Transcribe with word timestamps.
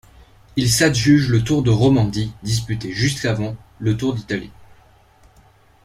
Il 0.55 0.67
s'adjuge 0.71 1.29
le 1.29 1.43
Tour 1.43 1.61
de 1.61 1.69
Romandie, 1.69 2.33
disputé 2.41 2.91
juste 2.91 3.23
avant 3.25 3.55
le 3.77 3.95
Tour 3.95 4.15
d'Italie. 4.15 4.49